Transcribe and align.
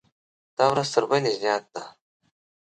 دا 0.57 0.65
ورځ 0.71 0.87
تر 0.93 1.03
بلې 1.09 1.31
زیات 1.41 1.63
ده. 1.73 1.83